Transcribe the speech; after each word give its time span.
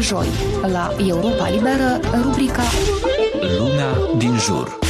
joi, 0.00 0.26
la 0.72 0.92
Europa 1.06 1.48
Liberă, 1.48 2.00
rubrica 2.22 2.62
Lumea 3.58 3.92
din 4.18 4.36
jur. 4.38 4.89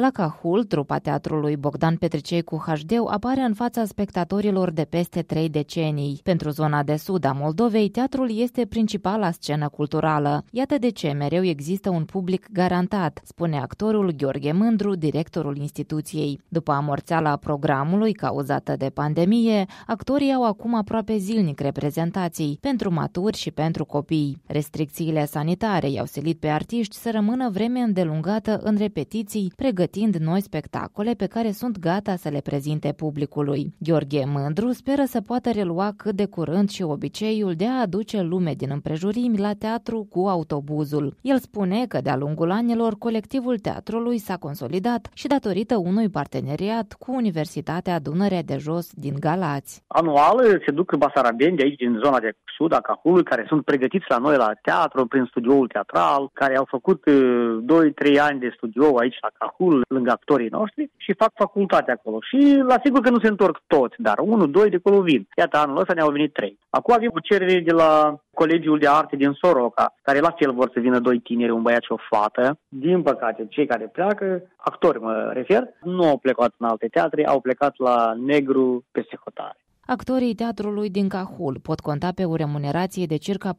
La 0.00 0.10
Cahul, 0.10 0.64
trupa 0.64 0.98
teatrului 0.98 1.56
Bogdan 1.56 1.96
Petricei 1.96 2.42
cu 2.42 2.56
HD 2.66 2.92
apare 3.06 3.40
în 3.40 3.54
fața 3.54 3.84
spectatorilor 3.84 4.70
de 4.70 4.84
peste 4.84 5.22
trei 5.22 5.48
decenii. 5.48 6.20
Pentru 6.22 6.50
zona 6.50 6.82
de 6.82 6.96
sud 6.96 7.24
a 7.24 7.32
Moldovei, 7.32 7.88
teatrul 7.88 8.38
este 8.38 8.66
principala 8.66 9.30
scenă 9.30 9.68
culturală. 9.68 10.44
Iată 10.50 10.78
de 10.78 10.88
ce 10.88 11.10
mereu 11.10 11.44
există 11.44 11.90
un 11.90 12.04
public 12.04 12.46
garantat, 12.52 13.20
spune 13.24 13.58
actorul 13.58 14.12
Gheorghe 14.16 14.52
Mândru, 14.52 14.94
directorul 14.94 15.56
instituției. 15.56 16.40
După 16.48 16.72
amorțeala 16.72 17.36
programului 17.36 18.12
cauzată 18.12 18.74
de 18.76 18.90
pandemie, 18.90 19.66
actorii 19.86 20.32
au 20.32 20.44
acum 20.44 20.74
aproape 20.74 21.16
zilnic 21.16 21.60
reprezentații 21.60 22.58
pentru 22.60 22.92
maturi 22.92 23.36
și 23.36 23.50
pentru 23.50 23.84
copii. 23.84 24.42
Restricțiile 24.46 25.26
sanitare 25.26 25.90
i-au 25.90 26.06
silit 26.06 26.38
pe 26.38 26.48
artiști 26.48 26.96
să 26.96 27.10
rămână 27.12 27.50
vreme 27.50 27.80
îndelungată 27.80 28.60
în 28.62 28.76
repetiții, 28.76 29.52
pregătiți 29.56 29.86
pregătind 29.90 30.26
noi 30.26 30.40
spectacole 30.40 31.12
pe 31.12 31.26
care 31.26 31.50
sunt 31.50 31.78
gata 31.78 32.16
să 32.16 32.28
le 32.28 32.40
prezinte 32.40 32.92
publicului. 32.96 33.74
Gheorghe 33.78 34.24
Mândru 34.26 34.70
speră 34.70 35.02
să 35.04 35.20
poată 35.20 35.50
relua 35.50 35.92
cât 35.96 36.14
de 36.14 36.26
curând 36.26 36.68
și 36.68 36.82
obiceiul 36.82 37.54
de 37.54 37.66
a 37.66 37.80
aduce 37.80 38.20
lume 38.22 38.52
din 38.56 38.68
împrejurimi 38.72 39.38
la 39.38 39.52
teatru 39.58 40.06
cu 40.10 40.26
autobuzul. 40.26 41.14
El 41.20 41.38
spune 41.38 41.86
că 41.86 41.98
de-a 42.02 42.16
lungul 42.16 42.50
anilor 42.50 42.94
colectivul 42.98 43.58
teatrului 43.58 44.18
s-a 44.18 44.36
consolidat 44.36 45.08
și 45.14 45.26
datorită 45.26 45.76
unui 45.76 46.08
parteneriat 46.08 46.96
cu 46.98 47.14
Universitatea 47.14 47.98
Dunărea 47.98 48.42
de 48.42 48.56
Jos 48.58 48.90
din 48.94 49.14
Galați. 49.20 49.82
Anual 49.86 50.62
se 50.66 50.70
duc 50.72 50.96
basarabeni 50.96 51.56
de 51.56 51.62
aici, 51.62 51.78
din 51.78 52.00
zona 52.04 52.18
de 52.18 52.32
sud 52.56 52.72
a 52.72 52.80
Cahului, 52.80 53.22
care 53.22 53.44
sunt 53.48 53.64
pregătiți 53.64 54.04
la 54.08 54.18
noi 54.18 54.36
la 54.36 54.50
teatru, 54.62 55.06
prin 55.06 55.24
studioul 55.24 55.66
teatral, 55.66 56.30
care 56.32 56.56
au 56.56 56.66
făcut 56.68 57.00
2-3 57.02 57.10
uh, 57.10 58.18
ani 58.20 58.40
de 58.40 58.52
studio 58.56 58.96
aici 58.98 59.18
la 59.20 59.30
Cahul, 59.38 59.77
lângă 59.88 60.10
actorii 60.10 60.48
noștri 60.48 60.90
și 60.96 61.14
fac 61.14 61.30
facultate 61.34 61.90
acolo. 61.90 62.18
Și 62.20 62.62
la 62.66 62.76
sigur 62.84 63.00
că 63.00 63.10
nu 63.10 63.20
se 63.20 63.28
întorc 63.28 63.62
toți, 63.66 63.94
dar 63.98 64.18
unul, 64.18 64.50
doi 64.50 64.70
de 64.70 64.76
acolo 64.76 65.02
vin. 65.02 65.28
Iată, 65.36 65.58
anul 65.58 65.78
ăsta 65.78 65.94
ne-au 65.94 66.10
venit 66.10 66.32
trei. 66.32 66.58
Acum 66.70 66.94
avem 66.94 67.10
o 67.14 67.20
cerere 67.20 67.60
de 67.60 67.72
la 67.72 68.20
Colegiul 68.34 68.78
de 68.78 68.88
Arte 68.88 69.16
din 69.16 69.32
Soroca, 69.32 69.94
care 70.02 70.18
la 70.18 70.30
fel 70.30 70.52
vor 70.52 70.70
să 70.72 70.80
vină 70.80 70.98
doi 70.98 71.18
tineri, 71.18 71.50
un 71.50 71.62
băiat 71.62 71.82
și 71.82 71.92
o 71.92 71.96
fată. 72.10 72.58
Din 72.68 73.02
păcate, 73.02 73.46
cei 73.48 73.66
care 73.66 73.84
pleacă, 73.84 74.42
actori 74.56 75.00
mă 75.00 75.30
refer, 75.32 75.62
nu 75.82 76.08
au 76.08 76.18
plecat 76.18 76.54
în 76.58 76.66
alte 76.66 76.86
teatre, 76.86 77.26
au 77.26 77.40
plecat 77.40 77.74
la 77.78 78.12
Negru 78.26 78.84
peste 78.92 79.18
hotare. 79.24 79.58
Actorii 79.90 80.34
teatrului 80.34 80.90
din 80.90 81.08
Cahul 81.08 81.58
pot 81.62 81.80
conta 81.80 82.12
pe 82.12 82.24
o 82.24 82.34
remunerație 82.34 83.06
de 83.06 83.16
circa 83.16 83.56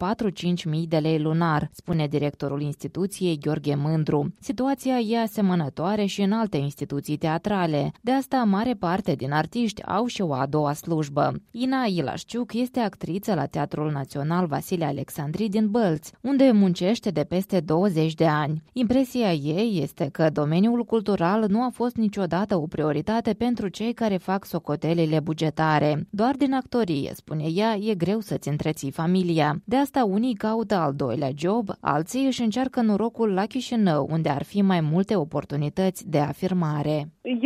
4-5 0.62 0.64
mii 0.66 0.88
de 0.88 0.98
lei 0.98 1.20
lunar, 1.20 1.70
spune 1.72 2.08
directorul 2.08 2.62
instituției 2.62 3.38
Gheorghe 3.38 3.76
Mândru. 3.76 4.34
Situația 4.40 4.98
e 4.98 5.22
asemănătoare 5.22 6.06
și 6.06 6.22
în 6.22 6.32
alte 6.32 6.58
instituții 6.58 7.18
teatrale. 7.18 7.92
De 8.02 8.12
asta, 8.12 8.38
mare 8.38 8.74
parte 8.74 9.14
din 9.14 9.32
artiști 9.32 9.84
au 9.84 10.06
și 10.06 10.22
o 10.22 10.34
a 10.34 10.46
doua 10.46 10.74
slujbă. 10.74 11.34
Ina 11.52 11.84
Ilașciuc 11.84 12.54
este 12.54 12.80
actriță 12.80 13.34
la 13.34 13.46
Teatrul 13.46 13.92
Național 13.92 14.46
Vasile 14.46 14.86
Alexandri 14.86 15.48
din 15.48 15.70
Bălți, 15.70 16.14
unde 16.22 16.52
muncește 16.52 17.10
de 17.10 17.24
peste 17.24 17.60
20 17.60 18.14
de 18.14 18.28
ani. 18.28 18.64
Impresia 18.74 19.34
ei 19.34 19.80
este 19.82 20.10
că 20.12 20.30
domeniul 20.34 20.84
cultural 20.84 21.46
nu 21.48 21.64
a 21.64 21.70
fost 21.74 21.96
niciodată 21.96 22.56
o 22.56 22.68
prioritate 22.68 23.34
pentru 23.34 23.68
cei 23.68 23.94
care 23.94 24.18
fac 24.18 24.46
socotelile 24.46 25.20
bugetare. 25.20 26.08
Doar 26.20 26.36
din 26.44 26.54
actorie, 26.54 27.12
spune 27.22 27.48
ea, 27.62 27.72
e 27.90 28.02
greu 28.04 28.20
să-ți 28.20 28.50
întreții 28.50 28.92
familia. 28.92 29.50
De 29.66 29.76
asta 29.76 30.02
unii 30.18 30.42
caută 30.46 30.76
al 30.76 30.94
doilea 31.04 31.32
job, 31.44 31.66
alții 31.82 32.26
își 32.26 32.42
încearcă 32.42 32.82
norocul 32.82 33.34
la 33.34 33.46
Chișinău, 33.46 34.08
unde 34.16 34.30
ar 34.30 34.44
fi 34.52 34.62
mai 34.62 34.82
multe 34.94 35.16
oportunități 35.16 36.10
de 36.10 36.20
afirmare. 36.32 36.98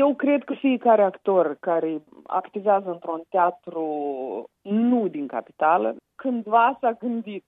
Eu 0.04 0.16
cred 0.16 0.44
că 0.44 0.54
fiecare 0.54 1.04
actor 1.04 1.58
care 1.60 2.02
activează 2.24 2.90
într-un 2.90 3.22
teatru 3.30 3.88
nu 4.62 5.08
din 5.08 5.28
capitală, 5.28 5.96
cândva 6.16 6.78
s-a 6.80 6.92
gândit 7.00 7.46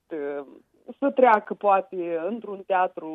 să 0.99 1.11
treacă 1.11 1.53
poate 1.53 2.19
într-un 2.27 2.63
teatru 2.65 3.09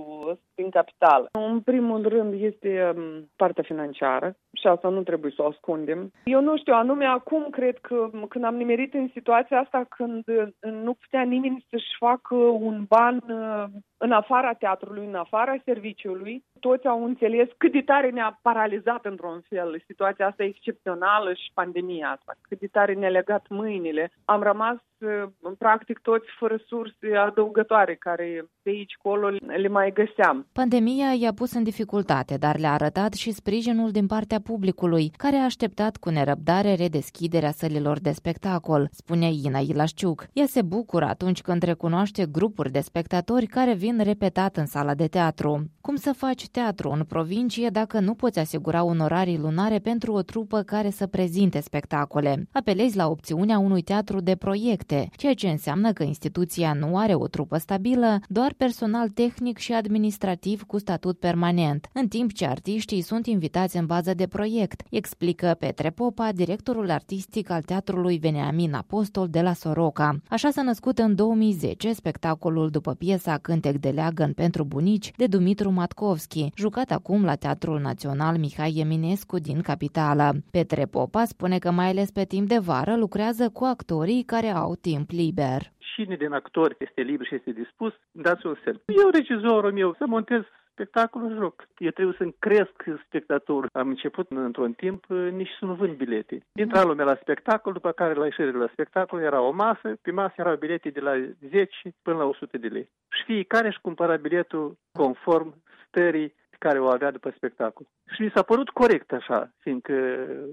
din 0.54 0.70
capitală. 0.70 1.28
În 1.32 1.60
primul 1.60 2.08
rând 2.08 2.42
este 2.42 2.92
um, 2.96 3.30
partea 3.36 3.62
financiară 3.62 4.34
și 4.52 4.66
asta 4.66 4.88
nu 4.88 5.02
trebuie 5.02 5.32
să 5.36 5.42
o 5.42 5.46
ascundem. 5.46 6.10
Eu 6.24 6.40
nu 6.40 6.56
știu, 6.56 6.74
anume 6.74 7.04
acum 7.04 7.46
cred 7.50 7.78
că 7.78 8.10
când 8.28 8.44
am 8.44 8.56
nimerit 8.56 8.94
în 8.94 9.08
situația 9.12 9.60
asta 9.60 9.84
când 9.96 10.24
nu 10.60 10.94
putea 10.94 11.22
nimeni 11.22 11.66
să-și 11.70 11.96
facă 11.98 12.34
un 12.34 12.84
ban 12.88 13.22
uh, 13.28 13.64
în 14.04 14.12
afara 14.12 14.52
teatrului, 14.52 15.06
în 15.06 15.14
afara 15.14 15.54
serviciului, 15.64 16.44
toți 16.60 16.86
au 16.86 17.04
înțeles 17.04 17.48
cât 17.56 17.72
de 17.72 17.80
tare 17.80 18.10
ne-a 18.10 18.38
paralizat 18.42 19.04
într-un 19.04 19.40
fel 19.48 19.82
situația 19.86 20.26
asta 20.26 20.42
excepțională 20.44 21.32
și 21.32 21.50
pandemia 21.54 22.08
asta, 22.08 22.32
cât 22.48 22.58
de 22.58 22.66
tare 22.66 22.94
ne-a 22.94 23.08
legat 23.08 23.44
mâinile. 23.48 24.12
Am 24.24 24.42
rămas 24.42 24.76
uh, 24.98 25.52
practic 25.58 25.98
toți 25.98 26.26
fără 26.38 26.56
surse 26.66 27.16
adăugătoare 27.16 27.94
care 27.94 28.44
de 28.62 28.70
aici 28.70 28.94
colo 29.02 29.28
le 29.62 29.68
mai 29.68 29.92
găseam. 29.92 30.46
Pandemia 30.52 31.10
i-a 31.20 31.32
pus 31.32 31.52
în 31.54 31.62
dificultate, 31.62 32.36
dar 32.36 32.58
le-a 32.58 32.72
arătat 32.72 33.12
și 33.12 33.30
sprijinul 33.32 33.90
din 33.90 34.06
partea 34.06 34.40
publicului, 34.40 35.10
care 35.16 35.36
a 35.36 35.44
așteptat 35.44 35.96
cu 35.96 36.08
nerăbdare 36.10 36.74
redeschiderea 36.74 37.50
sălilor 37.50 37.98
de 38.00 38.10
spectacol, 38.10 38.88
spune 38.90 39.28
Ina 39.44 39.58
Ilașciuc. 39.58 40.26
Ea 40.32 40.46
se 40.46 40.62
bucură 40.62 41.04
atunci 41.04 41.40
când 41.40 41.62
recunoaște 41.62 42.26
grupuri 42.32 42.70
de 42.70 42.80
spectatori 42.80 43.46
care 43.46 43.74
vin 43.74 43.89
repetat 43.98 44.56
în 44.56 44.66
sala 44.66 44.94
de 44.94 45.06
teatru. 45.06 45.70
Cum 45.80 45.96
să 45.96 46.12
faci 46.16 46.48
teatru 46.48 46.90
în 46.90 47.04
provincie 47.04 47.68
dacă 47.68 48.00
nu 48.00 48.14
poți 48.14 48.38
asigura 48.38 48.84
onorarii 48.84 49.38
lunare 49.38 49.78
pentru 49.78 50.12
o 50.12 50.22
trupă 50.22 50.62
care 50.62 50.90
să 50.90 51.06
prezinte 51.06 51.60
spectacole? 51.60 52.48
Apelezi 52.52 52.96
la 52.96 53.08
opțiunea 53.08 53.58
unui 53.58 53.82
teatru 53.82 54.20
de 54.20 54.34
proiecte, 54.34 55.08
ceea 55.16 55.34
ce 55.34 55.48
înseamnă 55.48 55.92
că 55.92 56.02
instituția 56.02 56.72
nu 56.72 56.98
are 56.98 57.14
o 57.14 57.26
trupă 57.26 57.58
stabilă, 57.58 58.20
doar 58.28 58.54
personal 58.56 59.08
tehnic 59.08 59.58
și 59.58 59.72
administrativ 59.72 60.62
cu 60.62 60.78
statut 60.78 61.18
permanent, 61.18 61.88
în 61.92 62.08
timp 62.08 62.32
ce 62.32 62.46
artiștii 62.46 63.00
sunt 63.00 63.26
invitați 63.26 63.76
în 63.76 63.86
bază 63.86 64.14
de 64.14 64.26
proiect, 64.26 64.82
explică 64.90 65.56
Petre 65.58 65.90
Popa, 65.90 66.32
directorul 66.32 66.90
artistic 66.90 67.50
al 67.50 67.62
Teatrului 67.62 68.18
Veneamin 68.18 68.74
Apostol 68.74 69.28
de 69.28 69.40
la 69.40 69.52
Soroca. 69.52 70.16
Așa 70.28 70.50
s-a 70.50 70.62
născut 70.62 70.98
în 70.98 71.14
2010 71.14 71.92
spectacolul 71.92 72.70
după 72.70 72.94
piesa 72.94 73.38
Cântec 73.38 73.76
de 73.80 73.88
leagăn 73.88 74.32
pentru 74.32 74.64
bunici 74.64 75.10
de 75.16 75.26
Dumitru 75.26 75.70
Matkovski, 75.70 76.52
jucat 76.56 76.90
acum 76.90 77.24
la 77.24 77.34
Teatrul 77.34 77.80
Național 77.80 78.36
Mihai 78.38 78.80
Eminescu 78.84 79.38
din 79.38 79.60
capitală. 79.60 80.32
Petre 80.50 80.84
Popa 80.84 81.24
spune 81.24 81.58
că 81.58 81.70
mai 81.70 81.88
ales 81.88 82.10
pe 82.10 82.24
timp 82.24 82.48
de 82.48 82.58
vară 82.58 82.96
lucrează 82.96 83.50
cu 83.52 83.64
actorii 83.64 84.22
care 84.22 84.48
au 84.48 84.74
timp 84.74 85.10
liber 85.10 85.72
cine 86.00 86.16
din 86.16 86.32
actori 86.32 86.76
este 86.78 87.00
liber 87.00 87.26
și 87.26 87.34
este 87.34 87.50
dispus, 87.50 87.92
dați 88.10 88.46
un 88.46 88.56
semn. 88.64 88.80
Eu, 88.86 89.08
regizorul 89.08 89.72
meu, 89.72 89.94
să 89.98 90.04
montez 90.06 90.42
spectacolul 90.80 91.36
joc. 91.36 91.68
Eu 91.78 91.90
trebuie 91.90 92.14
să-mi 92.18 92.36
cresc 92.38 92.76
spectatorul. 93.06 93.68
Am 93.72 93.88
început 93.88 94.30
într-un 94.30 94.72
timp 94.72 95.04
nici 95.30 95.56
să 95.58 95.64
nu 95.64 95.74
vând 95.74 95.96
bilete. 95.96 96.46
Intra 96.52 96.82
lumea 96.82 97.04
la 97.04 97.18
spectacol, 97.20 97.72
după 97.72 97.92
care 97.92 98.14
la 98.14 98.24
ieșire 98.24 98.52
la 98.52 98.68
spectacol 98.72 99.20
era 99.20 99.40
o 99.40 99.50
masă, 99.50 99.98
pe 100.02 100.10
masă 100.10 100.34
erau 100.36 100.56
bilete 100.56 100.88
de 100.88 101.00
la 101.00 101.14
10 101.48 101.94
până 102.02 102.16
la 102.16 102.24
100 102.24 102.58
de 102.58 102.66
lei. 102.66 102.88
Și 103.08 103.22
fiecare 103.24 103.66
își 103.66 103.80
cumpăra 103.80 104.16
biletul 104.16 104.76
conform 104.92 105.54
stării 105.86 106.34
care 106.64 106.78
o 106.80 106.86
avea 106.86 107.10
după 107.10 107.32
spectacol. 107.36 107.86
Și 108.14 108.22
mi 108.22 108.32
s-a 108.34 108.42
părut 108.42 108.70
corect 108.70 109.12
așa, 109.12 109.50
fiindcă 109.58 109.94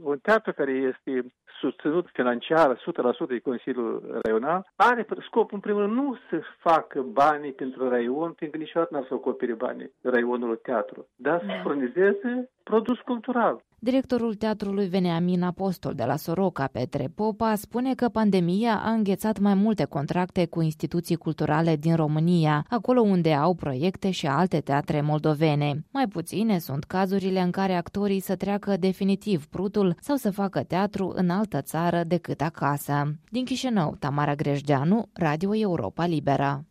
un 0.02 0.18
teatru 0.18 0.54
care 0.54 0.72
este 0.72 1.12
susținut 1.60 2.06
financiar 2.14 2.76
100% 2.76 2.80
de 3.28 3.40
Consiliul 3.40 4.20
Raional 4.24 4.72
are 4.76 5.06
scopul, 5.26 5.56
în 5.56 5.60
primul 5.60 5.82
rând, 5.82 5.94
nu 5.94 6.18
să 6.30 6.42
facă 6.60 7.02
banii 7.02 7.54
pentru 7.54 7.90
raion, 7.90 8.34
fiindcă 8.34 8.60
niciodată 8.60 8.94
n-ar 8.94 9.06
să 9.08 9.14
acopere 9.14 9.54
banii 9.54 9.92
raionul 10.02 10.56
teatru, 10.56 11.08
dar 11.16 11.40
să 11.40 11.46
da. 11.46 11.62
furnizeze 11.64 12.50
produs 12.64 13.00
cultural. 13.00 13.66
Directorul 13.80 14.36
Teatrului 14.36 14.88
Veneamin 14.88 15.44
Apostol 15.44 15.94
de 15.94 16.04
la 16.04 16.16
Soroca, 16.16 16.68
Petre 16.68 17.12
Popa, 17.16 17.56
spune 17.56 17.96
că 17.96 18.10
pandemia 18.10 18.82
a 18.84 18.92
înghețat 18.92 19.40
mai 19.40 19.54
multe 19.54 19.84
contracte 19.84 20.46
cu 20.46 20.62
instituții 20.62 21.16
culturale 21.16 21.76
din 21.76 21.96
România, 21.96 22.66
acolo 22.70 23.02
unde 23.02 23.34
au 23.34 23.54
proiecte 23.54 24.12
și 24.12 24.28
alte 24.28 24.60
teatre 24.60 25.02
moldovene. 25.02 25.86
Mai 25.92 26.08
puține 26.08 26.60
sunt 26.60 26.84
cazurile 26.84 27.42
în 27.42 27.52
care 27.52 27.74
actorii 27.74 28.20
să 28.20 28.36
treacă 28.36 28.78
definitiv 28.78 29.46
prutul 29.46 29.96
sau 30.02 30.16
să 30.16 30.32
facă 30.32 30.64
teatru 30.64 31.14
în 31.16 31.30
altă 31.30 31.62
țară 31.62 32.04
decât 32.08 32.42
acasă. 32.42 33.16
Din 33.30 33.46
Chișinău, 33.46 33.96
Tamara 34.00 34.36
Grejdeanu, 34.36 35.10
Radio 35.14 35.56
Europa 35.56 36.06
Libera. 36.06 36.64